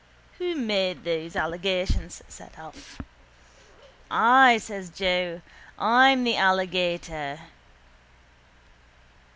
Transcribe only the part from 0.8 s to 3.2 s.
those allegations? says Alf.